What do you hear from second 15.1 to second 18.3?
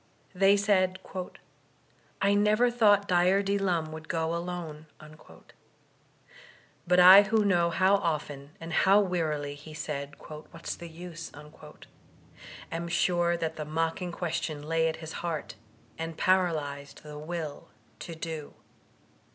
heart, and paralyzed the will to